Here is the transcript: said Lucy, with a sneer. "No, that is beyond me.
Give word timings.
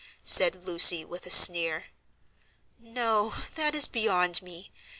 said 0.23 0.65
Lucy, 0.65 1.05
with 1.05 1.27
a 1.27 1.29
sneer. 1.29 1.85
"No, 2.79 3.35
that 3.53 3.75
is 3.75 3.87
beyond 3.87 4.41
me. 4.41 4.71